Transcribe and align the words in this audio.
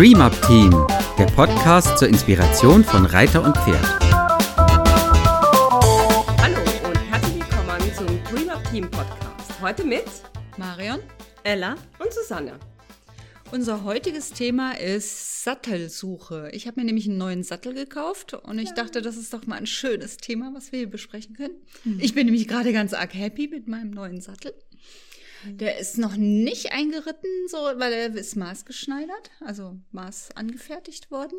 Dream 0.00 0.22
Up 0.22 0.32
Team, 0.46 0.70
der 1.18 1.26
Podcast 1.26 1.98
zur 1.98 2.08
Inspiration 2.08 2.82
von 2.82 3.04
Reiter 3.04 3.44
und 3.44 3.54
Pferd. 3.54 3.84
Hallo 6.40 6.58
und 6.88 6.96
herzlich 7.10 7.34
willkommen 7.34 7.94
zum 7.94 8.06
Dream 8.24 8.48
Up 8.48 8.64
Team 8.70 8.90
Podcast. 8.90 9.60
Heute 9.60 9.84
mit 9.84 10.06
Marion 10.56 11.00
Ella 11.42 11.74
und 11.98 12.14
Susanne. 12.14 12.58
Unser 13.52 13.84
heutiges 13.84 14.32
Thema 14.32 14.72
ist 14.72 15.44
Sattelsuche. 15.44 16.48
Ich 16.54 16.66
habe 16.66 16.80
mir 16.80 16.86
nämlich 16.86 17.06
einen 17.06 17.18
neuen 17.18 17.42
Sattel 17.42 17.74
gekauft 17.74 18.32
und 18.32 18.58
ich 18.58 18.70
ja. 18.70 18.76
dachte, 18.76 19.02
das 19.02 19.18
ist 19.18 19.34
doch 19.34 19.46
mal 19.46 19.56
ein 19.56 19.66
schönes 19.66 20.16
Thema, 20.16 20.50
was 20.54 20.72
wir 20.72 20.78
hier 20.78 20.90
besprechen 20.90 21.36
können. 21.36 21.56
Mhm. 21.84 22.00
Ich 22.00 22.14
bin 22.14 22.24
nämlich 22.24 22.48
gerade 22.48 22.72
ganz 22.72 22.94
arg 22.94 23.12
happy 23.12 23.48
mit 23.48 23.68
meinem 23.68 23.90
neuen 23.90 24.22
Sattel. 24.22 24.54
Der 25.44 25.78
ist 25.78 25.98
noch 25.98 26.16
nicht 26.16 26.72
eingeritten, 26.72 27.30
so, 27.48 27.56
weil 27.56 27.92
er 27.92 28.14
ist 28.14 28.36
maßgeschneidert, 28.36 29.30
also 29.40 29.80
maß 29.92 30.36
angefertigt 30.36 31.10
worden. 31.10 31.38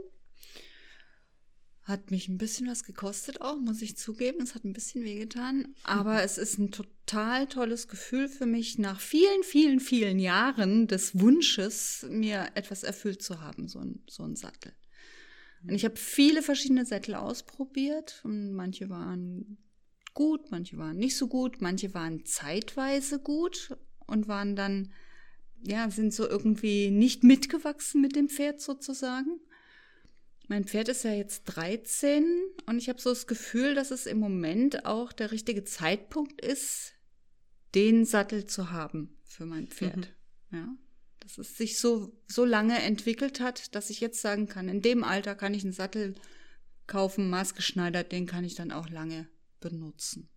Hat 1.83 2.11
mich 2.11 2.27
ein 2.27 2.37
bisschen 2.37 2.67
was 2.67 2.83
gekostet 2.83 3.41
auch, 3.41 3.57
muss 3.57 3.81
ich 3.81 3.97
zugeben. 3.97 4.41
Es 4.41 4.53
hat 4.53 4.63
ein 4.63 4.73
bisschen 4.73 5.03
wehgetan. 5.03 5.75
Aber 5.83 6.13
mhm. 6.13 6.19
es 6.19 6.37
ist 6.37 6.59
ein 6.59 6.71
total 6.71 7.47
tolles 7.47 7.87
Gefühl 7.87 8.27
für 8.27 8.45
mich, 8.45 8.77
nach 8.77 8.99
vielen, 8.99 9.43
vielen, 9.43 9.79
vielen 9.79 10.19
Jahren 10.19 10.87
des 10.87 11.19
Wunsches, 11.19 12.05
mir 12.09 12.49
etwas 12.53 12.83
erfüllt 12.83 13.23
zu 13.23 13.41
haben, 13.41 13.67
so 13.67 13.79
ein, 13.79 14.03
so 14.07 14.23
ein 14.23 14.35
Sattel. 14.35 14.73
Und 15.63 15.73
ich 15.73 15.85
habe 15.85 15.95
viele 15.95 16.41
verschiedene 16.41 16.85
Sättel 16.85 17.15
ausprobiert 17.15 18.21
und 18.23 18.53
manche 18.53 18.89
waren 18.89 19.57
gut, 20.13 20.51
manche 20.51 20.77
waren 20.77 20.97
nicht 20.97 21.17
so 21.17 21.27
gut, 21.27 21.61
manche 21.61 21.93
waren 21.93 22.25
zeitweise 22.25 23.19
gut 23.19 23.75
und 24.11 24.27
waren 24.27 24.55
dann, 24.55 24.91
ja, 25.63 25.89
sind 25.89 26.13
so 26.13 26.27
irgendwie 26.27 26.91
nicht 26.91 27.23
mitgewachsen 27.23 28.01
mit 28.01 28.15
dem 28.15 28.29
Pferd 28.29 28.61
sozusagen. 28.61 29.39
Mein 30.47 30.65
Pferd 30.65 30.89
ist 30.89 31.03
ja 31.03 31.13
jetzt 31.13 31.45
13 31.45 32.25
und 32.65 32.77
ich 32.77 32.89
habe 32.89 32.99
so 32.99 33.09
das 33.09 33.25
Gefühl, 33.25 33.73
dass 33.73 33.89
es 33.89 34.05
im 34.05 34.19
Moment 34.19 34.85
auch 34.85 35.13
der 35.13 35.31
richtige 35.31 35.63
Zeitpunkt 35.63 36.41
ist, 36.41 36.93
den 37.73 38.03
Sattel 38.03 38.45
zu 38.45 38.71
haben 38.71 39.15
für 39.23 39.45
mein 39.45 39.67
Pferd. 39.67 40.13
Mhm. 40.49 40.57
Ja. 40.57 40.75
Dass 41.21 41.37
es 41.37 41.55
sich 41.55 41.79
so, 41.79 42.11
so 42.27 42.43
lange 42.43 42.81
entwickelt 42.81 43.39
hat, 43.39 43.73
dass 43.75 43.89
ich 43.89 44.01
jetzt 44.01 44.19
sagen 44.19 44.47
kann, 44.47 44.67
in 44.67 44.81
dem 44.81 45.05
Alter 45.05 45.35
kann 45.35 45.53
ich 45.53 45.63
einen 45.63 45.71
Sattel 45.71 46.15
kaufen, 46.85 47.29
maßgeschneidert, 47.29 48.11
den 48.11 48.25
kann 48.25 48.43
ich 48.43 48.55
dann 48.55 48.73
auch 48.73 48.89
lange 48.89 49.29
benutzen. 49.61 50.27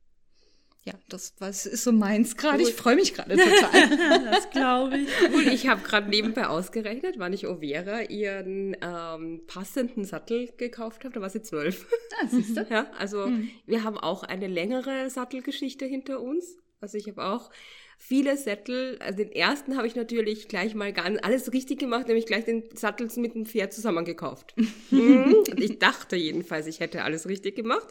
Ja, 0.87 0.93
das 1.09 1.33
was 1.39 1.65
ist 1.65 1.83
so 1.83 1.93
meins 1.93 2.37
gerade. 2.37 2.63
Ich 2.63 2.75
freue 2.75 2.97
mich 2.97 3.15
gerade 3.15 3.37
total. 3.37 3.89
das 4.31 4.51
glaube 4.51 4.99
ich. 4.99 5.35
Und 5.35 5.47
ich 5.47 5.67
habe 5.67 5.81
gerade 5.83 6.11
nebenbei 6.11 6.47
ausgerechnet, 6.47 7.15
wann 7.19 7.33
ich 7.33 7.47
Overa 7.47 8.03
ihren 8.03 8.77
ähm, 8.83 9.41
passenden 9.47 10.05
Sattel 10.05 10.53
gekauft 10.59 11.05
habe. 11.05 11.15
Da 11.15 11.23
war 11.23 11.31
sie 11.31 11.41
zwölf. 11.41 11.87
Ah, 12.21 12.27
siehst 12.29 12.57
du? 12.57 12.67
Ja, 12.71 12.91
also 12.99 13.27
hm. 13.27 13.49
wir 13.67 13.83
haben 13.85 13.97
auch 13.97 14.25
eine 14.25 14.47
längere 14.47 15.09
Sattelgeschichte 15.09 15.87
hinter 15.87 16.21
uns. 16.21 16.59
Also 16.81 16.99
ich 16.99 17.09
habe 17.09 17.25
auch 17.25 17.51
viele 17.97 18.37
Sättel. 18.37 18.99
Also 19.01 19.19
den 19.19 19.33
ersten 19.33 19.79
habe 19.79 19.87
ich 19.87 19.95
natürlich 19.95 20.49
gleich 20.49 20.75
mal 20.75 20.93
ganz 20.93 21.19
alles 21.23 21.53
richtig 21.55 21.79
gemacht, 21.79 22.09
nämlich 22.09 22.27
gleich 22.27 22.45
den 22.45 22.65
Sattel 22.75 23.09
mit 23.17 23.35
dem 23.35 23.47
Pferd 23.47 23.73
zusammengekauft. 23.73 24.55
mhm. 24.91 25.35
Und 25.51 25.61
ich 25.63 25.79
dachte 25.79 26.17
jedenfalls, 26.17 26.67
ich 26.67 26.81
hätte 26.81 27.05
alles 27.05 27.27
richtig 27.27 27.57
gemacht. 27.57 27.89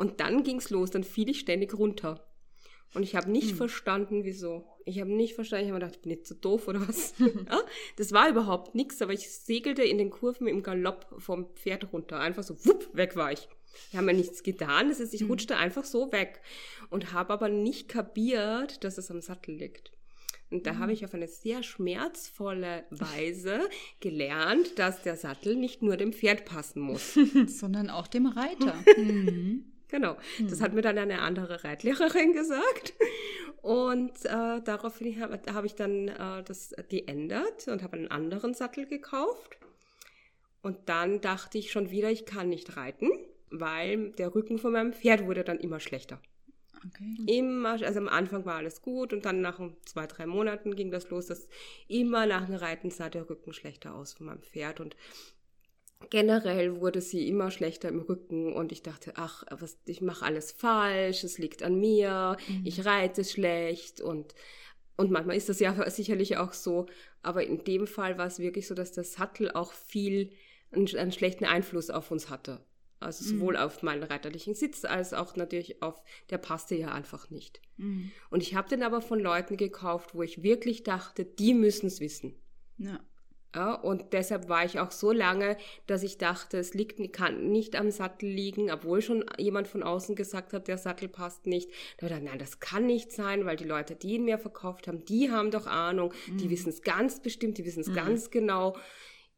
Und 0.00 0.18
dann 0.18 0.44
ging's 0.44 0.70
los, 0.70 0.90
dann 0.90 1.04
fiel 1.04 1.28
ich 1.28 1.40
ständig 1.40 1.74
runter. 1.74 2.26
Und 2.94 3.02
ich 3.02 3.14
habe 3.16 3.30
nicht 3.30 3.50
hm. 3.50 3.56
verstanden, 3.58 4.24
wieso. 4.24 4.64
Ich 4.86 4.98
habe 4.98 5.12
nicht 5.12 5.34
verstanden, 5.34 5.66
ich 5.66 5.70
habe 5.72 5.80
gedacht, 5.80 5.96
ich 5.96 6.00
bin 6.00 6.12
nicht 6.12 6.26
so 6.26 6.34
doof 6.34 6.68
oder 6.68 6.88
was. 6.88 7.12
ja, 7.18 7.60
das 7.96 8.10
war 8.12 8.30
überhaupt 8.30 8.74
nichts, 8.74 9.02
aber 9.02 9.12
ich 9.12 9.30
segelte 9.30 9.82
in 9.82 9.98
den 9.98 10.08
Kurven 10.08 10.46
im 10.46 10.62
Galopp 10.62 11.06
vom 11.18 11.54
Pferd 11.54 11.92
runter. 11.92 12.18
Einfach 12.18 12.42
so, 12.42 12.64
wupp, 12.64 12.88
weg 12.94 13.14
war 13.14 13.30
ich. 13.30 13.46
Ich 13.90 13.96
habe 13.96 14.06
mir 14.06 14.14
nichts 14.14 14.42
getan, 14.42 14.88
das 14.88 15.00
ist, 15.00 15.12
ich 15.12 15.20
hm. 15.20 15.28
rutschte 15.28 15.58
einfach 15.58 15.84
so 15.84 16.10
weg. 16.12 16.40
Und 16.88 17.12
habe 17.12 17.34
aber 17.34 17.50
nicht 17.50 17.90
kapiert, 17.90 18.82
dass 18.82 18.96
es 18.96 19.10
am 19.10 19.20
Sattel 19.20 19.54
liegt. 19.54 19.92
Und 20.48 20.66
da 20.66 20.72
mhm. 20.72 20.78
habe 20.78 20.92
ich 20.94 21.04
auf 21.04 21.12
eine 21.12 21.28
sehr 21.28 21.62
schmerzvolle 21.62 22.84
Weise 22.88 23.68
gelernt, 24.00 24.78
dass 24.78 25.02
der 25.02 25.16
Sattel 25.16 25.56
nicht 25.56 25.82
nur 25.82 25.98
dem 25.98 26.14
Pferd 26.14 26.46
passen 26.46 26.80
muss, 26.80 27.18
sondern 27.46 27.90
auch 27.90 28.08
dem 28.08 28.26
Reiter. 28.26 28.74
mhm. 28.96 29.66
Genau. 29.90 30.16
Mhm. 30.38 30.48
Das 30.48 30.60
hat 30.60 30.72
mir 30.72 30.82
dann 30.82 30.98
eine 30.98 31.20
andere 31.20 31.64
Reitlehrerin 31.64 32.32
gesagt. 32.34 32.94
Und 33.62 34.24
äh, 34.24 34.60
daraufhin 34.62 35.20
habe 35.20 35.40
hab 35.52 35.64
ich 35.64 35.74
dann 35.74 36.08
äh, 36.08 36.42
das 36.44 36.74
geändert 36.88 37.68
und 37.68 37.82
habe 37.82 37.96
einen 37.96 38.10
anderen 38.10 38.54
Sattel 38.54 38.86
gekauft. 38.86 39.58
Und 40.62 40.88
dann 40.88 41.20
dachte 41.20 41.58
ich 41.58 41.72
schon 41.72 41.90
wieder, 41.90 42.10
ich 42.10 42.26
kann 42.26 42.48
nicht 42.48 42.76
reiten, 42.76 43.10
weil 43.50 44.10
der 44.12 44.34
Rücken 44.34 44.58
von 44.58 44.72
meinem 44.72 44.92
Pferd 44.92 45.26
wurde 45.26 45.44
dann 45.44 45.58
immer 45.58 45.80
schlechter. 45.80 46.20
Okay. 46.86 47.38
Immer, 47.38 47.72
also 47.82 47.98
am 47.98 48.08
Anfang 48.08 48.46
war 48.46 48.56
alles 48.56 48.80
gut 48.80 49.12
und 49.12 49.26
dann 49.26 49.42
nach 49.42 49.60
zwei, 49.84 50.06
drei 50.06 50.24
Monaten 50.24 50.74
ging 50.74 50.90
das 50.90 51.10
los, 51.10 51.26
dass 51.26 51.48
immer 51.88 52.24
nach 52.24 52.46
dem 52.46 52.54
Reiten 52.54 52.90
sah 52.90 53.10
der 53.10 53.28
Rücken 53.28 53.52
schlechter 53.52 53.94
aus 53.94 54.14
von 54.14 54.26
meinem 54.26 54.40
Pferd 54.40 54.80
und 54.80 54.96
generell 56.08 56.80
wurde 56.80 57.00
sie 57.00 57.28
immer 57.28 57.50
schlechter 57.50 57.88
im 57.88 58.00
Rücken 58.00 58.52
und 58.52 58.72
ich 58.72 58.82
dachte, 58.82 59.12
ach, 59.16 59.44
was, 59.50 59.78
ich 59.84 60.00
mache 60.00 60.24
alles 60.24 60.52
falsch, 60.52 61.24
es 61.24 61.38
liegt 61.38 61.62
an 61.62 61.78
mir, 61.78 62.36
mhm. 62.48 62.62
ich 62.64 62.84
reite 62.84 63.24
schlecht 63.24 64.00
und 64.00 64.34
und 64.96 65.10
manchmal 65.10 65.36
ist 65.36 65.48
das 65.48 65.60
ja 65.60 65.74
sicherlich 65.90 66.36
auch 66.36 66.52
so, 66.52 66.86
aber 67.22 67.44
in 67.44 67.64
dem 67.64 67.86
Fall 67.86 68.18
war 68.18 68.26
es 68.26 68.38
wirklich 68.38 68.66
so, 68.66 68.74
dass 68.74 68.92
der 68.92 69.04
Sattel 69.04 69.50
auch 69.50 69.72
viel 69.72 70.30
einen, 70.72 70.94
einen 70.94 71.12
schlechten 71.12 71.46
Einfluss 71.46 71.88
auf 71.88 72.10
uns 72.10 72.28
hatte. 72.28 72.64
Also 73.00 73.24
sowohl 73.24 73.54
mhm. 73.54 73.60
auf 73.60 73.82
meinen 73.82 74.02
reiterlichen 74.02 74.54
Sitz 74.54 74.84
als 74.84 75.14
auch 75.14 75.34
natürlich 75.34 75.82
auf, 75.82 76.02
der 76.28 76.36
passte 76.36 76.74
ja 76.74 76.92
einfach 76.92 77.30
nicht. 77.30 77.62
Mhm. 77.78 78.12
Und 78.28 78.42
ich 78.42 78.54
habe 78.54 78.68
den 78.68 78.82
aber 78.82 79.00
von 79.00 79.18
Leuten 79.18 79.56
gekauft, 79.56 80.14
wo 80.14 80.22
ich 80.22 80.42
wirklich 80.42 80.82
dachte, 80.82 81.24
die 81.24 81.54
müssen 81.54 81.86
es 81.86 82.00
wissen. 82.00 82.34
Ja. 82.76 83.00
Ja, 83.54 83.74
und 83.74 84.12
deshalb 84.12 84.48
war 84.48 84.64
ich 84.64 84.78
auch 84.78 84.92
so 84.92 85.10
lange, 85.10 85.56
dass 85.88 86.04
ich 86.04 86.18
dachte, 86.18 86.58
es 86.58 86.72
liegt, 86.72 87.12
kann 87.12 87.50
nicht 87.50 87.74
am 87.74 87.90
Sattel 87.90 88.28
liegen, 88.28 88.70
obwohl 88.70 89.02
schon 89.02 89.24
jemand 89.38 89.66
von 89.66 89.82
außen 89.82 90.14
gesagt 90.14 90.52
hat, 90.52 90.68
der 90.68 90.78
Sattel 90.78 91.08
passt 91.08 91.46
nicht. 91.46 91.68
Da 91.98 92.08
dachte 92.08 92.22
ich, 92.22 92.30
nein, 92.30 92.38
das 92.38 92.60
kann 92.60 92.86
nicht 92.86 93.10
sein, 93.10 93.46
weil 93.46 93.56
die 93.56 93.64
Leute, 93.64 93.96
die 93.96 94.14
ihn 94.14 94.24
mir 94.24 94.38
verkauft 94.38 94.86
haben, 94.86 95.04
die 95.04 95.32
haben 95.32 95.50
doch 95.50 95.66
Ahnung, 95.66 96.12
mhm. 96.28 96.38
die 96.38 96.50
wissen 96.50 96.68
es 96.68 96.82
ganz 96.82 97.20
bestimmt, 97.20 97.58
die 97.58 97.64
wissen 97.64 97.80
es 97.80 97.88
mhm. 97.88 97.94
ganz 97.94 98.30
genau. 98.30 98.76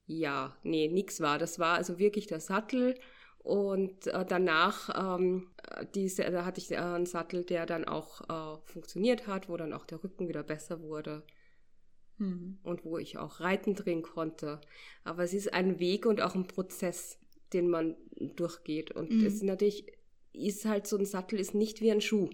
Ja, 0.05 0.57
nee, 0.63 0.89
nix 0.89 1.21
war. 1.23 1.39
Das 1.39 1.59
war 1.59 1.77
also 1.77 1.99
wirklich 1.99 2.27
der 2.27 2.41
Sattel. 2.41 2.99
Und 3.39 4.07
äh, 4.07 4.25
danach 4.25 5.17
ähm, 5.17 5.51
diese, 5.95 6.31
da 6.31 6.45
hatte 6.45 6.61
ich 6.61 6.71
äh, 6.71 6.77
einen 6.77 7.07
Sattel, 7.07 7.45
der 7.45 7.67
dann 7.67 7.85
auch 7.85 8.21
äh, 8.29 8.61
funktioniert 8.65 9.27
hat, 9.27 9.49
wo 9.49 9.57
dann 9.57 9.73
auch 9.73 9.87
der 9.87 10.03
Rücken 10.03 10.29
wieder 10.29 10.43
besser 10.43 10.81
wurde. 10.83 11.25
Mhm. 12.23 12.59
Und 12.63 12.85
wo 12.85 12.99
ich 12.99 13.19
auch 13.19 13.41
reiten 13.41 13.75
drehen 13.75 14.03
konnte. 14.03 14.61
Aber 15.03 15.25
es 15.25 15.35
ist 15.35 15.53
ein 15.53 15.81
Weg 15.81 16.07
und 16.07 16.21
auch 16.21 16.37
ein 16.37 16.47
Prozess, 16.47 17.19
den 17.53 17.69
man 17.69 17.97
durchgeht. 18.37 18.93
Und 18.93 19.11
mhm. 19.11 19.27
es 19.27 19.35
ist 19.35 19.43
natürlich, 19.43 19.87
ist 20.33 20.65
halt 20.65 20.87
so 20.87 20.97
ein 20.97 21.05
Sattel 21.05 21.41
ist 21.41 21.55
nicht 21.55 21.81
wie 21.81 21.91
ein 21.91 22.01
Schuh. 22.01 22.31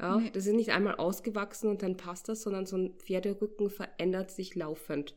Ja, 0.00 0.16
nee. 0.16 0.30
das 0.30 0.46
ist 0.46 0.54
nicht 0.54 0.72
einmal 0.72 0.96
ausgewachsen 0.96 1.70
und 1.70 1.82
dann 1.82 1.96
passt 1.96 2.28
das, 2.28 2.42
sondern 2.42 2.66
so 2.66 2.76
ein 2.76 2.98
Pferderücken 2.98 3.70
verändert 3.70 4.30
sich 4.30 4.54
laufend. 4.54 5.16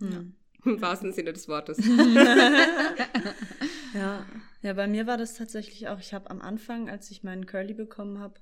Ja. 0.00 0.24
Im 0.64 0.80
wahrsten 0.80 1.12
Sinne 1.12 1.32
des 1.32 1.46
Wortes. 1.46 1.78
ja. 3.94 4.26
ja, 4.62 4.72
bei 4.72 4.88
mir 4.88 5.06
war 5.06 5.16
das 5.16 5.34
tatsächlich 5.34 5.86
auch. 5.86 6.00
Ich 6.00 6.12
habe 6.12 6.28
am 6.30 6.40
Anfang, 6.40 6.90
als 6.90 7.08
ich 7.12 7.22
meinen 7.22 7.46
Curly 7.46 7.74
bekommen 7.74 8.18
habe, 8.18 8.40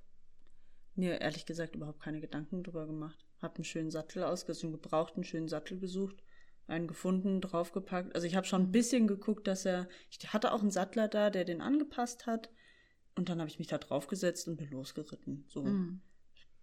mir 0.95 1.21
ehrlich 1.21 1.45
gesagt 1.45 1.77
überhaupt 1.77 2.01
keine 2.01 2.21
Gedanken 2.21 2.63
drüber 2.63 2.87
gemacht. 2.87 3.27
Hab 3.45 3.57
einen 3.57 3.65
schönen 3.65 3.91
Sattel 3.91 4.25
ausgesucht, 4.25 4.65
einen 4.65 4.81
gebrauchten 4.81 5.23
schönen 5.23 5.49
Sattel 5.49 5.79
gesucht, 5.79 6.17
einen 6.67 6.89
gefunden, 6.89 7.43
draufgepackt. 7.43 8.15
Also 8.15 8.27
ich 8.27 8.37
habe 8.37 8.47
schon 8.47 8.63
ein 8.63 8.73
bisschen 8.73 9.07
geguckt, 9.07 9.47
dass 9.47 9.67
er. 9.67 9.87
Ich 10.11 10.33
hatte 10.33 10.53
auch 10.53 10.63
einen 10.63 10.71
Sattler 10.71 11.09
da, 11.09 11.29
der 11.29 11.45
den 11.45 11.61
angepasst 11.61 12.27
hat. 12.27 12.51
Und 13.15 13.29
dann 13.29 13.39
habe 13.39 13.51
ich 13.51 13.59
mich 13.59 13.69
da 13.69 13.79
draufgesetzt 13.79 14.49
und 14.49 14.57
bin 14.57 14.71
losgeritten. 14.71 15.45
So. 15.49 15.63
Mhm. 15.63 16.01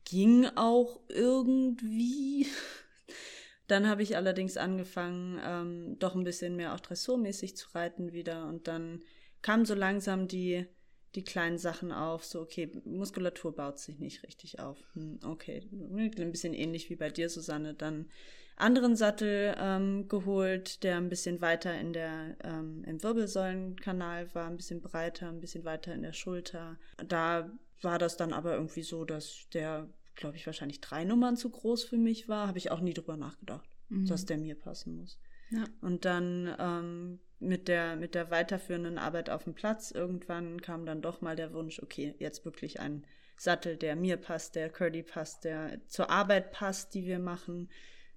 Ging 0.06 0.48
auch 0.56 1.00
irgendwie. 1.08 2.48
Dann 3.68 3.88
habe 3.88 4.04
ich 4.04 4.18
allerdings 4.18 4.58
angefangen, 4.58 5.40
ähm, 5.42 6.00
doch 6.00 6.16
ein 6.16 6.26
bisschen 6.26 6.58
mehr 6.58 6.74
auch 6.74 6.82
dressurmäßig 6.82 7.56
zu 7.56 7.70
reiten 7.74 8.12
wieder. 8.12 8.48
Und 8.48 8.68
dann 8.68 9.02
kamen 9.42 9.64
so 9.64 9.76
langsam 9.76 10.28
die, 10.28 10.66
die 11.16 11.24
kleinen 11.24 11.58
Sachen 11.58 11.92
auf. 11.92 12.24
So, 12.24 12.42
okay, 12.42 12.72
Muskulatur 12.86 13.54
baut 13.56 13.80
sich 13.80 14.00
nicht 14.00 14.24
richtig 14.24 14.60
auf. 14.60 14.78
Hm, 14.94 15.20
okay, 15.24 15.62
ein 15.72 16.32
bisschen 16.32 16.54
ähnlich 16.54 16.90
wie 16.90 16.96
bei 16.96 17.10
dir, 17.10 17.30
Susanne. 17.30 17.74
Dann 17.74 18.10
anderen 18.56 18.96
Sattel 18.96 19.56
ähm, 19.58 20.08
geholt, 20.08 20.84
der 20.84 20.98
ein 20.98 21.10
bisschen 21.10 21.42
weiter 21.42 21.80
in 21.80 21.94
der, 21.94 22.38
ähm, 22.44 22.84
im 22.86 23.02
Wirbelsäulenkanal 23.02 24.34
war, 24.36 24.48
ein 24.48 24.58
bisschen 24.58 24.82
breiter, 24.82 25.30
ein 25.30 25.40
bisschen 25.40 25.66
weiter 25.66 25.94
in 25.94 26.04
der 26.04 26.14
Schulter. 26.14 26.78
Da 27.08 27.52
war 27.82 27.98
das 27.98 28.18
dann 28.18 28.34
aber 28.34 28.54
irgendwie 28.54 28.84
so, 28.84 29.06
dass 29.06 29.48
der 29.54 29.90
glaube 30.16 30.38
ich, 30.38 30.46
wahrscheinlich 30.46 30.82
drei 30.82 31.04
Nummern 31.04 31.38
zu 31.38 31.50
groß 31.50 31.84
für 31.84 31.98
mich 31.98 32.28
war, 32.30 32.48
habe 32.48 32.58
ich 32.58 32.72
auch 32.72 32.80
nie 32.80 32.94
drüber 32.94 33.18
nachgedacht, 33.18 33.70
mhm. 33.90 34.06
dass 34.06 34.26
der 34.26 34.38
mir 34.38 34.56
passen 34.56 34.96
muss. 34.96 35.20
Ja. 35.50 35.66
Und 35.82 36.06
dann 36.06 36.56
ähm, 36.60 37.20
mit, 37.42 37.68
der, 37.68 37.96
mit 37.96 38.16
der 38.16 38.30
weiterführenden 38.30 38.98
Arbeit 38.98 39.30
auf 39.30 39.44
dem 39.44 39.54
Platz 39.54 39.92
irgendwann 39.92 40.62
kam 40.62 40.86
dann 40.86 41.02
doch 41.02 41.22
mal 41.22 41.36
der 41.36 41.54
Wunsch, 41.54 41.82
okay, 41.82 42.16
jetzt 42.20 42.46
wirklich 42.46 42.80
ein 42.80 43.06
Sattel, 43.36 43.78
der 43.78 43.96
mir 43.96 44.18
passt, 44.18 44.56
der 44.56 44.70
Curdy 44.70 45.02
passt, 45.02 45.44
der 45.44 45.82
zur 45.88 46.12
Arbeit 46.12 46.52
passt, 46.52 46.94
die 46.94 47.06
wir 47.06 47.18
machen. 47.18 47.70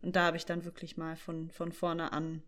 Und 0.03 0.17
da 0.17 0.25
habe 0.27 0.37
ich 0.37 0.45
dann 0.45 0.67
wirklich 0.67 0.99
mal 0.99 1.17
von, 1.17 1.51
von 1.51 1.73
vorne 1.73 2.13
an, 2.13 2.43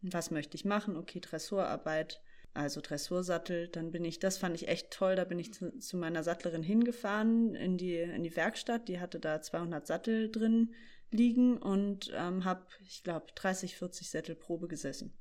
was 0.00 0.30
möchte 0.30 0.56
ich 0.56 0.64
machen? 0.64 0.96
Okay, 0.96 1.20
Dressurarbeit, 1.20 2.22
also 2.54 2.80
Dressursattel. 2.80 3.68
Dann 3.68 3.92
bin 3.92 4.02
ich, 4.04 4.18
das 4.18 4.38
fand 4.38 4.56
ich 4.56 4.68
echt 4.68 4.90
toll, 4.90 5.14
da 5.16 5.24
bin 5.24 5.38
ich 5.38 5.52
zu, 5.52 5.78
zu 5.78 5.98
meiner 5.98 6.22
Sattlerin 6.22 6.62
hingefahren 6.62 7.54
in 7.54 7.76
die, 7.76 7.96
in 7.96 8.22
die 8.22 8.34
Werkstatt. 8.34 8.88
Die 8.88 8.98
hatte 8.98 9.20
da 9.20 9.42
200 9.42 9.86
Sattel 9.86 10.30
drin 10.30 10.72
liegen 11.10 11.58
und 11.58 12.10
ähm, 12.14 12.46
habe, 12.46 12.64
ich 12.86 13.02
glaube, 13.02 13.26
30, 13.34 13.76
40 13.76 14.08
Sättel 14.08 14.34
Probe 14.34 14.68
gesessen 14.68 15.12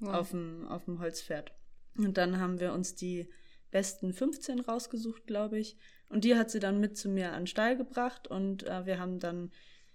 Wow. 0.00 0.14
auf 0.14 0.30
dem, 0.30 0.66
auf 0.68 0.84
dem 0.84 1.00
Holzpferd. 1.00 1.52
Und 1.96 2.16
dann 2.16 2.38
haben 2.38 2.60
wir 2.60 2.72
uns 2.72 2.94
die 2.94 3.28
besten 3.70 4.12
15 4.12 4.60
rausgesucht, 4.60 5.26
glaube 5.26 5.58
ich. 5.58 5.76
Und 6.08 6.24
die 6.24 6.36
hat 6.36 6.50
sie 6.50 6.60
dann 6.60 6.80
mit 6.80 6.96
zu 6.96 7.08
mir 7.08 7.32
an 7.32 7.42
den 7.42 7.46
Stall 7.46 7.76
gebracht 7.76 8.28
und 8.28 8.62
äh, 8.62 8.86
wir 8.86 8.98
haben 8.98 9.18
dann, 9.18 9.50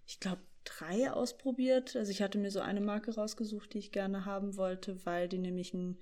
ich 0.05 0.19
glaube, 0.19 0.41
drei 0.63 1.11
ausprobiert. 1.11 1.95
Also 1.95 2.11
ich 2.11 2.21
hatte 2.21 2.38
mir 2.38 2.51
so 2.51 2.59
eine 2.59 2.81
Marke 2.81 3.15
rausgesucht, 3.15 3.73
die 3.73 3.79
ich 3.79 3.91
gerne 3.91 4.25
haben 4.25 4.57
wollte, 4.57 5.05
weil 5.05 5.27
die 5.27 5.39
nämlich 5.39 5.73
einen 5.73 5.97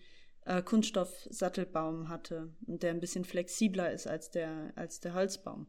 äh, 0.45 0.62
Kunststoffsattelbaum 0.62 2.09
hatte 2.09 2.53
und 2.68 2.83
der 2.83 2.92
ein 2.92 3.00
bisschen 3.00 3.25
flexibler 3.25 3.92
ist 3.92 4.07
als 4.07 4.31
der, 4.31 4.74
als 4.75 5.00
der 5.00 5.13
Holzbaum. 5.13 5.68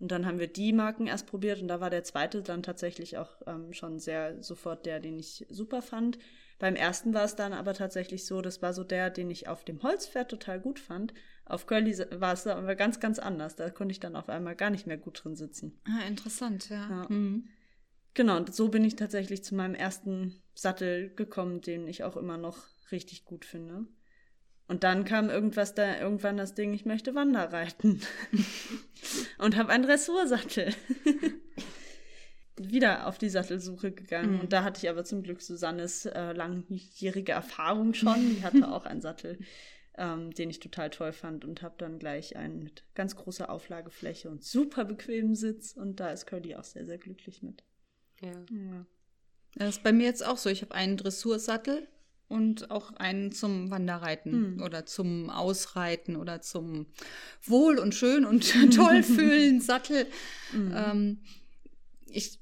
Und 0.00 0.12
dann 0.12 0.26
haben 0.26 0.38
wir 0.38 0.46
die 0.46 0.72
Marken 0.72 1.06
erst 1.08 1.26
probiert 1.26 1.60
und 1.60 1.68
da 1.68 1.80
war 1.80 1.90
der 1.90 2.04
zweite 2.04 2.42
dann 2.42 2.62
tatsächlich 2.62 3.18
auch 3.18 3.42
ähm, 3.46 3.72
schon 3.72 3.98
sehr 3.98 4.40
sofort 4.42 4.86
der, 4.86 5.00
den 5.00 5.18
ich 5.18 5.44
super 5.48 5.82
fand. 5.82 6.18
Beim 6.58 6.76
ersten 6.76 7.14
war 7.14 7.24
es 7.24 7.36
dann 7.36 7.52
aber 7.52 7.74
tatsächlich 7.74 8.24
so, 8.24 8.40
das 8.40 8.62
war 8.62 8.72
so 8.72 8.84
der, 8.84 9.10
den 9.10 9.30
ich 9.30 9.48
auf 9.48 9.64
dem 9.64 9.82
Holzpferd 9.82 10.30
total 10.30 10.60
gut 10.60 10.78
fand. 10.78 11.14
Auf 11.44 11.66
Curly 11.66 11.98
war 12.20 12.32
es 12.32 12.46
aber 12.46 12.74
ganz, 12.74 13.00
ganz 13.00 13.18
anders. 13.18 13.56
Da 13.56 13.70
konnte 13.70 13.92
ich 13.92 14.00
dann 14.00 14.16
auf 14.16 14.28
einmal 14.28 14.54
gar 14.54 14.70
nicht 14.70 14.86
mehr 14.86 14.98
gut 14.98 15.24
drin 15.24 15.34
sitzen. 15.34 15.80
Ah, 15.84 16.06
interessant, 16.06 16.68
ja. 16.68 16.88
Ja. 16.88 17.06
Mhm. 17.08 17.48
Genau, 18.14 18.36
und 18.36 18.54
so 18.54 18.68
bin 18.68 18.84
ich 18.84 18.96
tatsächlich 18.96 19.44
zu 19.44 19.54
meinem 19.54 19.74
ersten 19.74 20.42
Sattel 20.54 21.14
gekommen, 21.14 21.60
den 21.60 21.86
ich 21.86 22.02
auch 22.02 22.16
immer 22.16 22.36
noch 22.36 22.66
richtig 22.90 23.24
gut 23.24 23.44
finde. 23.44 23.86
Und 24.68 24.84
dann 24.84 25.06
kam 25.06 25.30
irgendwas 25.30 25.74
da, 25.74 25.98
irgendwann 25.98 26.36
das 26.36 26.54
Ding, 26.54 26.74
ich 26.74 26.84
möchte 26.84 27.14
Wanderreiten. 27.14 28.02
und 29.38 29.56
habe 29.56 29.70
einen 29.70 29.84
Dressursattel. 29.84 30.74
Wieder 32.58 33.06
auf 33.06 33.16
die 33.16 33.30
Sattelsuche 33.30 33.92
gegangen. 33.92 34.34
Mhm. 34.34 34.40
Und 34.40 34.52
da 34.52 34.64
hatte 34.64 34.84
ich 34.84 34.90
aber 34.90 35.04
zum 35.04 35.22
Glück 35.22 35.40
Susannes 35.40 36.04
äh, 36.04 36.32
langjährige 36.32 37.32
Erfahrung 37.32 37.94
schon. 37.94 38.14
Die 38.36 38.42
hatte 38.42 38.70
auch 38.70 38.84
einen 38.84 39.00
Sattel, 39.00 39.38
ähm, 39.96 40.34
den 40.34 40.50
ich 40.50 40.60
total 40.60 40.90
toll 40.90 41.12
fand 41.12 41.46
und 41.46 41.62
habe 41.62 41.76
dann 41.78 41.98
gleich 41.98 42.36
einen 42.36 42.62
mit 42.62 42.84
ganz 42.94 43.16
großer 43.16 43.48
Auflagefläche 43.48 44.28
und 44.28 44.44
super 44.44 44.84
bequemem 44.84 45.34
Sitz. 45.34 45.72
Und 45.72 45.98
da 45.98 46.10
ist 46.10 46.26
Curdy 46.26 46.56
auch 46.56 46.64
sehr, 46.64 46.84
sehr 46.84 46.98
glücklich 46.98 47.42
mit. 47.42 47.64
Ja. 48.20 48.44
Ja. 48.50 48.86
Das 49.54 49.76
ist 49.76 49.82
bei 49.82 49.92
mir 49.92 50.04
jetzt 50.04 50.26
auch 50.26 50.36
so. 50.36 50.50
Ich 50.50 50.60
habe 50.60 50.74
einen 50.74 50.98
Dressursattel 50.98 51.88
und 52.28 52.70
auch 52.70 52.92
einen 52.96 53.32
zum 53.32 53.70
Wanderreiten 53.70 54.54
Mhm. 54.56 54.62
oder 54.62 54.84
zum 54.86 55.30
Ausreiten 55.30 56.16
oder 56.16 56.40
zum 56.42 56.86
Wohl 57.42 57.78
und 57.78 57.94
schön 57.94 58.24
und 58.24 58.42
toll 58.74 59.02
fühlen 59.02 59.60
Sattel. 59.60 60.06
Mhm. 60.52 60.72
Ähm, 60.74 61.18
ich 62.10 62.38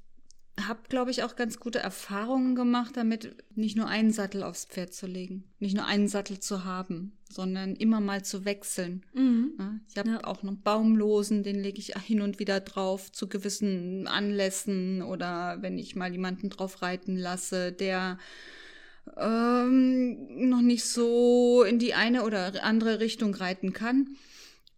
habe, 0.59 0.79
glaube 0.89 1.11
ich, 1.11 1.21
auch 1.21 1.35
ganz 1.35 1.59
gute 1.59 1.77
Erfahrungen 1.77 2.55
gemacht 2.55 2.97
damit, 2.97 3.35
nicht 3.55 3.77
nur 3.77 3.87
einen 3.87 4.11
Sattel 4.11 4.41
aufs 4.41 4.65
Pferd 4.65 4.91
zu 4.91 5.05
legen, 5.05 5.43
nicht 5.59 5.75
nur 5.75 5.85
einen 5.85 6.07
Sattel 6.07 6.39
zu 6.39 6.65
haben, 6.65 7.15
sondern 7.29 7.75
immer 7.75 7.99
mal 8.01 8.25
zu 8.25 8.43
wechseln. 8.43 9.05
Mhm. 9.13 9.81
Ich 9.87 9.97
habe 9.97 10.09
Ja. 10.09 10.23
auch 10.23 10.41
noch 10.41 10.55
Baumlosen, 10.55 11.43
den 11.43 11.59
lege 11.61 11.77
ich 11.77 11.93
hin 11.99 12.21
und 12.21 12.39
wieder 12.39 12.59
drauf 12.59 13.11
zu 13.11 13.29
gewissen 13.29 14.07
Anlässen 14.07 15.03
oder 15.03 15.61
wenn 15.61 15.77
ich 15.77 15.95
mal 15.95 16.11
jemanden 16.11 16.49
drauf 16.49 16.81
reiten 16.81 17.17
lasse, 17.17 17.71
der 17.71 18.17
ähm, 19.15 20.49
noch 20.49 20.61
nicht 20.61 20.85
so 20.85 21.63
in 21.63 21.79
die 21.79 21.93
eine 21.93 22.23
oder 22.23 22.63
andere 22.63 22.99
Richtung 22.99 23.33
reiten 23.33 23.73
kann. 23.73 24.15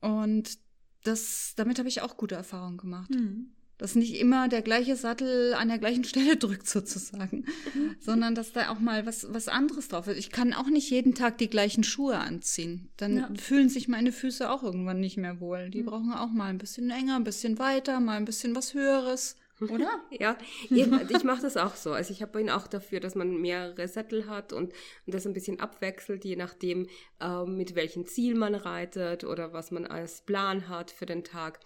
Und 0.01 0.57
das, 1.03 1.53
damit 1.55 1.79
habe 1.79 1.89
ich 1.89 2.01
auch 2.01 2.17
gute 2.17 2.35
Erfahrungen 2.35 2.77
gemacht. 2.77 3.09
Mhm. 3.11 3.51
Dass 3.77 3.95
nicht 3.95 4.19
immer 4.19 4.49
der 4.49 4.61
gleiche 4.61 4.97
Sattel 4.97 5.53
an 5.53 5.69
der 5.69 5.77
gleichen 5.77 6.03
Stelle 6.05 6.35
drückt 6.35 6.67
sozusagen, 6.67 7.45
sondern 8.01 8.35
dass 8.35 8.51
da 8.51 8.69
auch 8.71 8.79
mal 8.79 9.05
was, 9.05 9.27
was 9.33 9.47
anderes 9.47 9.87
drauf 9.87 10.07
ist. 10.07 10.17
Ich 10.17 10.31
kann 10.31 10.53
auch 10.53 10.67
nicht 10.67 10.89
jeden 10.89 11.15
Tag 11.15 11.37
die 11.37 11.49
gleichen 11.49 11.85
Schuhe 11.85 12.17
anziehen. 12.17 12.89
Dann 12.97 13.17
Ja. 13.17 13.29
fühlen 13.39 13.69
sich 13.69 13.87
meine 13.87 14.11
Füße 14.11 14.49
auch 14.51 14.63
irgendwann 14.63 14.99
nicht 14.99 15.15
mehr 15.15 15.39
wohl. 15.39 15.69
Die 15.69 15.83
brauchen 15.83 16.11
auch 16.11 16.29
mal 16.29 16.49
ein 16.49 16.57
bisschen 16.57 16.89
enger, 16.89 17.15
ein 17.15 17.23
bisschen 17.23 17.57
weiter, 17.57 18.01
mal 18.01 18.17
ein 18.17 18.25
bisschen 18.25 18.53
was 18.53 18.73
Höheres, 18.73 19.37
oder? 19.61 19.89
Ja, 20.11 20.37
eben, 20.69 20.99
ich 21.09 21.23
mache 21.23 21.41
das 21.41 21.55
auch 21.55 21.75
so. 21.75 21.91
Also 21.91 22.11
ich 22.11 22.21
habe 22.21 22.41
ihn 22.41 22.49
auch 22.49 22.67
dafür, 22.67 22.99
dass 22.99 23.15
man 23.15 23.39
mehrere 23.39 23.87
Sättel 23.87 24.27
hat 24.27 24.53
und, 24.53 24.73
und 25.05 25.13
das 25.13 25.25
ein 25.25 25.33
bisschen 25.33 25.59
abwechselt, 25.59 26.25
je 26.25 26.35
nachdem, 26.35 26.87
äh, 27.21 27.45
mit 27.45 27.75
welchem 27.75 28.05
Ziel 28.05 28.35
man 28.35 28.55
reitet 28.55 29.23
oder 29.23 29.53
was 29.53 29.71
man 29.71 29.85
als 29.85 30.21
Plan 30.21 30.67
hat 30.67 30.91
für 30.91 31.05
den 31.05 31.23
Tag. 31.23 31.59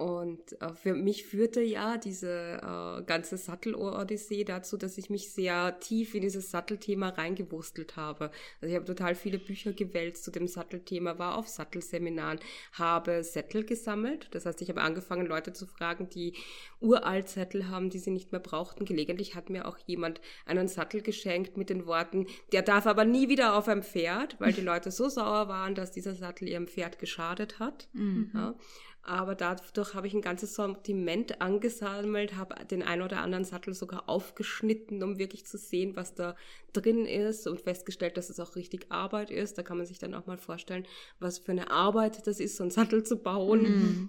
Und 0.00 0.58
äh, 0.62 0.72
für 0.72 0.94
mich 0.94 1.26
führte 1.26 1.60
ja 1.60 1.98
diese 1.98 2.30
äh, 2.30 3.02
ganze 3.02 3.36
Sattel-Odyssee 3.36 4.44
dazu, 4.44 4.78
dass 4.78 4.96
ich 4.96 5.10
mich 5.10 5.30
sehr 5.30 5.78
tief 5.78 6.14
in 6.14 6.22
dieses 6.22 6.50
Sattelthema 6.50 7.10
reingewurstelt 7.10 7.96
habe. 7.96 8.30
Also 8.62 8.70
ich 8.70 8.76
habe 8.76 8.86
total 8.86 9.14
viele 9.14 9.38
Bücher 9.38 9.74
gewälzt 9.74 10.24
zu 10.24 10.30
dem 10.30 10.48
Sattelthema, 10.48 11.18
war 11.18 11.36
auf 11.36 11.48
Sattelseminaren, 11.48 12.40
habe 12.72 13.22
Sättel 13.22 13.62
gesammelt. 13.62 14.28
Das 14.30 14.46
heißt, 14.46 14.62
ich 14.62 14.70
habe 14.70 14.80
angefangen, 14.80 15.26
Leute 15.26 15.52
zu 15.52 15.66
fragen, 15.66 16.08
die 16.08 16.32
uralt 16.80 17.28
Sättel 17.28 17.68
haben, 17.68 17.90
die 17.90 17.98
sie 17.98 18.10
nicht 18.10 18.32
mehr 18.32 18.40
brauchten. 18.40 18.86
Gelegentlich 18.86 19.34
hat 19.34 19.50
mir 19.50 19.68
auch 19.68 19.76
jemand 19.84 20.22
einen 20.46 20.68
Sattel 20.68 21.02
geschenkt 21.02 21.58
mit 21.58 21.68
den 21.68 21.84
Worten, 21.84 22.26
der 22.52 22.62
darf 22.62 22.86
aber 22.86 23.04
nie 23.04 23.28
wieder 23.28 23.54
auf 23.54 23.68
einem 23.68 23.82
Pferd, 23.82 24.40
weil 24.40 24.54
die 24.54 24.62
Leute 24.62 24.90
so 24.92 25.10
sauer 25.10 25.48
waren, 25.48 25.74
dass 25.74 25.92
dieser 25.92 26.14
Sattel 26.14 26.48
ihrem 26.48 26.68
Pferd 26.68 26.98
geschadet 26.98 27.58
hat. 27.58 27.90
Ja. 28.32 28.54
Aber 29.02 29.34
dadurch 29.34 29.94
habe 29.94 30.06
ich 30.06 30.14
ein 30.14 30.20
ganzes 30.20 30.54
Sortiment 30.54 31.40
angesammelt, 31.40 32.36
habe 32.36 32.54
den 32.66 32.82
ein 32.82 33.00
oder 33.00 33.22
anderen 33.22 33.44
Sattel 33.44 33.72
sogar 33.72 34.08
aufgeschnitten, 34.08 35.02
um 35.02 35.18
wirklich 35.18 35.46
zu 35.46 35.56
sehen, 35.56 35.96
was 35.96 36.14
da 36.14 36.36
drin 36.72 37.06
ist 37.06 37.46
und 37.46 37.62
festgestellt, 37.62 38.16
dass 38.16 38.28
es 38.28 38.38
auch 38.38 38.56
richtig 38.56 38.86
Arbeit 38.90 39.30
ist. 39.30 39.56
Da 39.56 39.62
kann 39.62 39.78
man 39.78 39.86
sich 39.86 39.98
dann 39.98 40.14
auch 40.14 40.26
mal 40.26 40.36
vorstellen, 40.36 40.86
was 41.18 41.38
für 41.38 41.52
eine 41.52 41.70
Arbeit 41.70 42.26
das 42.26 42.40
ist, 42.40 42.56
so 42.56 42.62
einen 42.62 42.70
Sattel 42.70 43.02
zu 43.02 43.16
bauen. 43.16 43.62
Mhm. 43.62 44.08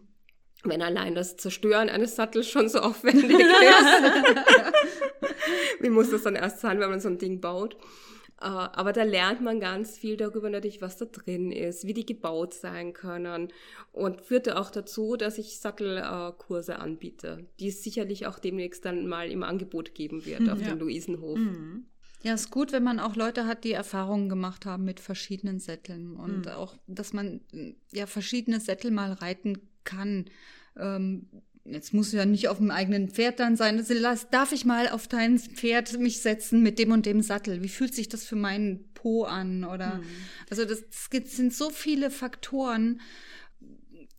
Wenn 0.64 0.82
allein 0.82 1.16
das 1.16 1.38
Zerstören 1.38 1.90
eines 1.90 2.16
Sattels 2.16 2.48
schon 2.48 2.70
so 2.70 2.80
aufwendig 2.80 3.32
ist. 3.40 3.40
Wie 5.80 5.90
muss 5.90 6.12
das 6.12 6.24
dann 6.24 6.36
erst 6.36 6.60
sein, 6.60 6.80
wenn 6.80 6.90
man 6.90 7.00
so 7.00 7.08
ein 7.08 7.18
Ding 7.18 7.42
baut? 7.42 7.78
Äh, 8.42 8.46
Aber 8.46 8.92
da 8.92 9.04
lernt 9.04 9.42
man 9.42 9.60
ganz 9.60 9.98
viel 9.98 10.18
darüber 10.18 10.50
natürlich, 10.50 10.82
was 10.82 10.98
da 10.98 11.06
drin 11.06 11.52
ist, 11.52 11.86
wie 11.86 11.94
die 11.94 12.06
gebaut 12.06 12.54
sein 12.54 12.94
können 12.94 13.50
und 13.92 14.22
führte 14.22 14.60
auch 14.60 14.72
dazu, 14.72 15.16
dass 15.16 15.38
ich 15.38 15.60
Sattelkurse 15.60 16.80
anbiete, 16.80 17.46
die 17.60 17.68
es 17.68 17.84
sicherlich 17.84 18.26
auch 18.26 18.40
demnächst 18.40 18.84
dann 18.86 19.08
mal 19.08 19.30
im 19.30 19.44
Angebot 19.44 19.94
geben 19.94 20.26
wird 20.26 20.50
auf 20.50 20.60
Ja. 20.60 20.70
dem 20.70 20.80
Luisenhof. 20.80 21.38
Mhm. 21.40 21.86
Ja, 22.24 22.36
ist 22.36 22.52
gut, 22.52 22.72
wenn 22.72 22.84
man 22.84 23.00
auch 23.00 23.16
Leute 23.16 23.48
hat, 23.48 23.64
die 23.64 23.72
Erfahrungen 23.72 24.30
gemacht 24.30 24.66
haben 24.66 24.86
mit 24.86 25.00
verschiedenen 25.00 25.60
Sätteln 25.60 26.16
und 26.16 26.46
Mhm. 26.48 26.52
auch, 26.54 26.76
dass 26.88 27.14
man 27.14 27.42
ja 27.92 28.06
verschiedene 28.06 28.60
Sättel 28.60 28.92
mal 28.92 29.12
reiten 29.14 29.58
kann. 29.84 30.26
Ähm, 30.78 31.28
jetzt 31.66 31.94
muss 31.94 32.12
ja 32.12 32.26
nicht 32.26 32.48
auf 32.48 32.58
dem 32.58 32.72
eigenen 32.72 33.10
Pferd 33.10 33.40
dann 33.40 33.56
sein. 33.56 33.78
Also, 33.78 33.94
lass, 33.94 34.30
darf 34.30 34.52
ich 34.52 34.66
mal 34.66 34.90
auf 34.90 35.08
dein 35.08 35.38
Pferd 35.40 36.00
mich 36.00 36.22
setzen 36.22 36.62
mit 36.62 36.80
dem 36.80 36.92
und 36.92 37.06
dem 37.06 37.22
Sattel? 37.22 37.62
Wie 37.64 37.70
fühlt 37.70 37.94
sich 37.94 38.10
das 38.10 38.24
für 38.26 38.36
meinen 38.36 38.92
Po 38.94 39.24
an? 39.24 39.64
Oder 39.64 39.96
Mhm. 40.00 40.04
also 40.50 40.66
das, 40.66 40.84
das 41.12 41.32
sind 41.36 41.54
so 41.54 41.70
viele 41.70 42.10
Faktoren. 42.12 43.02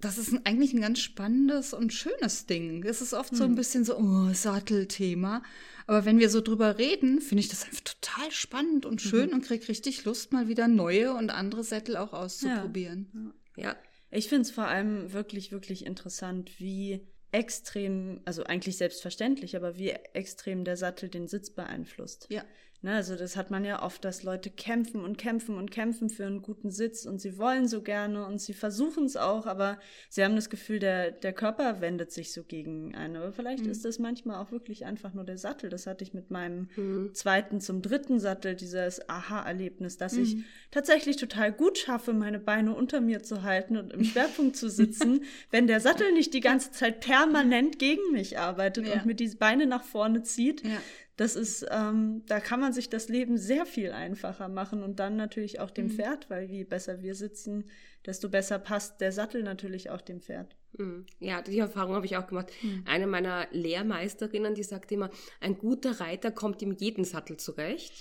Das 0.01 0.19
ist 0.19 0.35
eigentlich 0.45 0.73
ein 0.73 0.81
ganz 0.81 0.99
spannendes 0.99 1.73
und 1.73 1.93
schönes 1.93 2.47
Ding. 2.47 2.83
Es 2.85 3.01
ist 3.01 3.13
oft 3.15 3.37
so 3.37 3.45
ein 3.45 3.55
bisschen 3.55 3.85
so, 3.85 3.97
oh, 3.97 4.33
Sattelthema. 4.33 5.43
Aber 5.87 6.05
wenn 6.05 6.19
wir 6.19 6.29
so 6.29 6.41
drüber 6.41 6.79
reden, 6.79 7.21
finde 7.21 7.41
ich 7.41 7.49
das 7.49 7.65
einfach 7.65 7.83
total 7.83 8.31
spannend 8.33 8.85
und 8.85 9.01
schön 9.01 9.33
und 9.33 9.45
krieg 9.45 9.69
richtig 9.69 10.05
Lust, 10.05 10.33
mal 10.33 10.49
wieder 10.49 10.67
neue 10.67 11.15
und 11.15 11.31
andere 11.31 11.63
Sättel 11.63 11.97
auch 11.97 12.13
auszuprobieren. 12.13 13.33
Ja, 13.57 13.77
Ich 14.11 14.29
finde 14.29 14.43
es 14.43 14.51
vor 14.51 14.65
allem 14.67 15.13
wirklich, 15.13 15.53
wirklich 15.53 15.87
interessant, 15.87 16.51
wie 16.59 17.01
extrem, 17.33 18.21
also 18.25 18.45
eigentlich 18.45 18.77
selbstverständlich, 18.77 19.57
aber 19.57 19.77
wie 19.77 19.91
extrem 19.91 20.65
der 20.65 20.77
Sattel 20.77 21.09
den 21.09 21.27
Sitz 21.27 21.51
beeinflusst. 21.51 22.27
Ja. 22.31 22.45
Ne, 22.85 22.95
also 22.95 23.15
das 23.15 23.37
hat 23.37 23.53
man 23.53 23.65
ja 23.65 23.81
oft, 23.81 24.05
dass 24.05 24.25
Leute 24.25 24.51
kämpfen 24.51 25.05
und 25.05 25.17
kämpfen 25.17 25.57
und 25.57 25.71
kämpfen 25.71 26.11
für 26.11 26.27
einen 26.27 26.43
guten 26.43 26.73
Sitz 26.73 27.07
und 27.07 27.21
sie 27.21 27.39
wollen 27.39 27.69
so 27.69 27.81
gerne 27.81 28.27
und 28.27 28.41
sie 28.41 28.55
versuchen 28.55 29.05
es 29.05 29.17
auch, 29.17 29.47
aber 29.47 29.79
sie 30.09 30.25
haben 30.25 30.35
das 30.35 30.51
Gefühl, 30.51 30.81
der, 30.81 31.13
der 31.13 31.33
Körper 31.33 31.81
wendet 31.81 32.11
sich 32.11 32.33
so 32.33 32.43
gegen 32.43 32.93
einen. 32.97 33.15
Aber 33.15 33.31
vielleicht 33.31 33.67
mhm. 33.67 33.71
ist 33.71 33.85
das 33.85 34.01
manchmal 34.01 34.43
auch 34.43 34.51
wirklich 34.51 34.85
einfach 34.85 35.15
nur 35.15 35.23
der 35.23 35.39
Sattel. 35.39 35.71
Das 35.71 35.87
hatte 35.87 36.03
ich 36.03 36.13
mit 36.13 36.33
meinem 36.33 36.71
mhm. 36.75 37.15
zweiten 37.15 37.61
zum 37.61 37.83
dritten 37.83 38.19
Sattel, 38.19 38.57
dieses 38.57 39.09
Aha-Erlebnis, 39.09 39.97
dass 39.97 40.15
mhm. 40.15 40.23
ich 40.25 40.37
tatsächlich 40.73 41.19
total 41.19 41.53
gut 41.53 41.79
schaffe, 41.79 42.13
meine 42.13 42.41
Beine 42.41 42.75
unter 42.75 43.01
mir 43.01 43.23
zu 43.23 43.45
halten 43.45 43.77
und 43.77 43.93
im 43.93 44.03
Schwerpunkt 44.03 44.57
zu 44.57 44.69
sitzen, 44.69 45.23
wenn 45.53 45.69
der 45.69 45.79
Sattel 45.79 46.11
nicht 46.11 46.35
die 46.35 46.41
ganze 46.41 46.73
Zeit 46.73 46.99
permanent 46.99 47.79
gegen 47.79 48.11
mich 48.11 48.41
arbeitet 48.41 48.89
ja. 48.89 48.95
und 48.95 49.07
mir 49.07 49.15
die 49.15 49.29
Beine 49.29 49.69
nach 49.69 49.85
vorne 49.85 50.25
zieht. 50.25 50.65
Ja 50.65 50.81
das 51.17 51.37
ist, 51.37 51.67
ähm, 51.71 52.23
da 52.27 52.41
kann 52.41 52.61
man 52.61 52.73
sich 52.73 52.89
das 52.89 53.09
Leben 53.09 53.37
sehr 53.37 53.67
viel 53.67 53.93
einfacher 53.93 54.49
machen 54.49 54.83
und 54.83 54.99
dann 54.99 55.17
natürlich 55.17 55.61
auch 55.61 55.71
dem 55.71 55.87
mhm. 55.87 55.91
Pferd, 55.91 56.31
weil 56.31 56.45
je 56.45 56.65
besser 56.65 57.03
wir 57.03 57.15
sitzen, 57.15 57.65
desto 58.07 58.29
besser 58.29 58.59
passt 58.59 59.01
der 59.01 59.13
Sattel 59.13 59.43
natürlich 59.43 59.91
auch 59.91 60.01
dem 60.01 60.21
Pferd. 60.21 60.57
Mhm. 60.79 61.05
Ja, 61.21 61.43
die 61.43 61.59
Erfahrung 61.59 61.95
habe 61.95 62.07
ich 62.07 62.17
auch 62.17 62.27
gemacht. 62.27 62.51
Mhm. 62.63 62.85
Eine 62.87 63.07
meiner 63.07 63.47
Lehrmeisterinnen, 63.51 64.55
die 64.55 64.63
sagt 64.63 64.91
immer, 64.91 65.11
ein 65.41 65.59
guter 65.59 66.01
Reiter 66.01 66.31
kommt 66.31 66.63
im 66.63 66.73
jeden 66.73 67.05
Sattel 67.05 67.37
zurecht. 67.37 67.93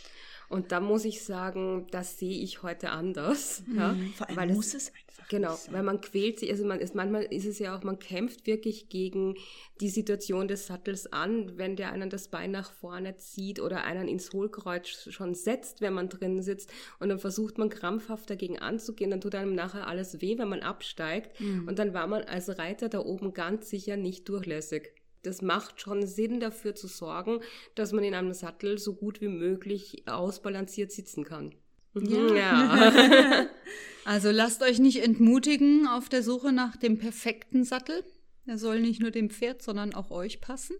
Und 0.51 0.71
da 0.71 0.79
muss 0.79 1.05
ich 1.05 1.23
sagen, 1.23 1.87
das 1.91 2.19
sehe 2.19 2.43
ich 2.43 2.61
heute 2.61 2.89
anders. 2.89 3.63
Mhm. 3.65 3.77
Ja, 3.77 3.95
Vor 4.17 4.27
allem 4.27 4.37
weil 4.37 4.53
muss 4.53 4.73
es, 4.73 4.89
einfach 4.89 5.11
Genau, 5.31 5.57
weil 5.69 5.83
man 5.83 6.01
quält 6.01 6.39
sich, 6.39 6.51
also 6.51 6.65
man 6.65 6.81
ist, 6.81 6.93
manchmal 6.93 7.23
ist 7.23 7.45
es 7.45 7.57
ja 7.57 7.73
auch, 7.73 7.83
man 7.83 7.99
kämpft 7.99 8.47
wirklich 8.47 8.89
gegen 8.89 9.35
die 9.79 9.87
Situation 9.87 10.49
des 10.49 10.67
Sattels 10.67 11.13
an, 11.13 11.57
wenn 11.57 11.77
der 11.77 11.93
einen 11.93 12.09
das 12.09 12.27
Bein 12.27 12.51
nach 12.51 12.69
vorne 12.69 13.15
zieht 13.15 13.61
oder 13.61 13.85
einen 13.85 14.09
ins 14.09 14.33
Hohlkreuz 14.33 15.07
schon 15.09 15.33
setzt, 15.33 15.79
wenn 15.79 15.93
man 15.93 16.09
drin 16.09 16.41
sitzt 16.41 16.69
und 16.99 17.07
dann 17.07 17.19
versucht 17.19 17.57
man 17.57 17.69
krampfhaft 17.69 18.29
dagegen 18.29 18.59
anzugehen, 18.59 19.09
dann 19.09 19.21
tut 19.21 19.33
einem 19.35 19.55
nachher 19.55 19.87
alles 19.87 20.19
weh, 20.19 20.37
wenn 20.37 20.49
man 20.49 20.63
absteigt 20.63 21.39
mhm. 21.39 21.65
und 21.65 21.79
dann 21.79 21.93
war 21.93 22.07
man 22.07 22.23
als 22.23 22.57
Reiter 22.57 22.89
da 22.89 22.99
oben 22.99 23.33
ganz 23.33 23.69
sicher 23.69 23.95
nicht 23.95 24.27
durchlässig 24.27 24.91
das 25.23 25.41
macht 25.41 25.81
schon 25.81 26.05
Sinn 26.05 26.39
dafür 26.39 26.75
zu 26.75 26.87
sorgen, 26.87 27.39
dass 27.75 27.91
man 27.91 28.03
in 28.03 28.13
einem 28.13 28.33
Sattel 28.33 28.77
so 28.77 28.93
gut 28.93 29.21
wie 29.21 29.27
möglich 29.27 30.03
ausbalanciert 30.07 30.91
sitzen 30.91 31.23
kann. 31.23 31.55
Ja. 31.93 32.35
ja. 32.35 33.47
also 34.05 34.31
lasst 34.31 34.63
euch 34.63 34.79
nicht 34.79 35.03
entmutigen 35.03 35.87
auf 35.87 36.09
der 36.09 36.23
Suche 36.23 36.51
nach 36.51 36.75
dem 36.75 36.97
perfekten 36.97 37.63
Sattel. 37.63 38.03
Er 38.45 38.57
soll 38.57 38.79
nicht 38.79 39.01
nur 39.01 39.11
dem 39.11 39.29
Pferd, 39.29 39.61
sondern 39.61 39.93
auch 39.93 40.09
euch 40.09 40.41
passen. 40.41 40.75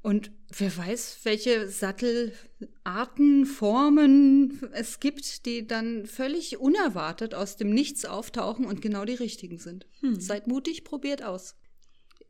Und 0.00 0.30
wer 0.56 0.76
weiß, 0.76 1.20
welche 1.24 1.68
Sattelarten, 1.68 3.46
Formen 3.46 4.60
es 4.72 5.00
gibt, 5.00 5.44
die 5.44 5.66
dann 5.66 6.06
völlig 6.06 6.58
unerwartet 6.58 7.34
aus 7.34 7.56
dem 7.56 7.70
Nichts 7.70 8.04
auftauchen 8.04 8.64
und 8.64 8.80
genau 8.80 9.04
die 9.04 9.14
richtigen 9.14 9.58
sind. 9.58 9.86
Hm. 10.00 10.20
Seid 10.20 10.46
mutig, 10.46 10.84
probiert 10.84 11.24
aus. 11.24 11.56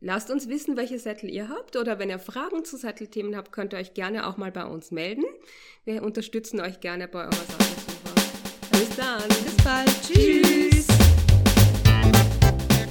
Lasst 0.01 0.31
uns 0.31 0.47
wissen, 0.47 0.77
welche 0.77 0.97
Sättel 0.97 1.29
ihr 1.29 1.49
habt 1.49 1.75
oder 1.75 1.99
wenn 1.99 2.09
ihr 2.09 2.19
Fragen 2.19 2.63
zu 2.63 2.77
Sattelthemen 2.77 3.35
habt, 3.35 3.51
könnt 3.51 3.73
ihr 3.73 3.79
euch 3.79 3.93
gerne 3.93 4.27
auch 4.27 4.37
mal 4.37 4.49
bei 4.49 4.63
uns 4.63 4.91
melden. 4.91 5.25
Wir 5.83 6.03
unterstützen 6.03 6.61
euch 6.61 6.79
gerne 6.79 7.09
bei 7.09 7.25
eurer 7.25 7.33
Sattelsuche. 7.33 8.13
Bis 8.71 8.95
dann. 8.95 9.21
Bis 9.27 9.57
bald. 9.61 9.91
Tschüss. 10.07 10.87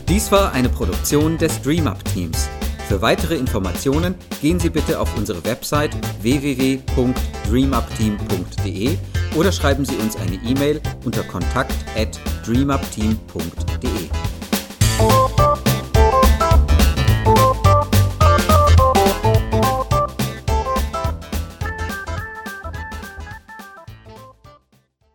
Dies 0.06 0.30
war 0.30 0.52
eine 0.52 0.68
Produktion 0.68 1.38
des 1.38 1.62
DreamUp 1.62 2.04
Teams. 2.12 2.46
Für 2.88 3.00
weitere 3.00 3.36
Informationen 3.36 4.14
gehen 4.42 4.60
Sie 4.60 4.68
bitte 4.68 5.00
auf 5.00 5.16
unsere 5.16 5.42
Website 5.46 5.96
www.dreamupteam.de 6.20 8.98
oder 9.34 9.52
schreiben 9.52 9.86
Sie 9.86 9.96
uns 9.96 10.14
eine 10.16 10.34
E-Mail 10.44 10.82
unter 11.06 11.22
kontakt@dreamupteam.de. 11.22 14.10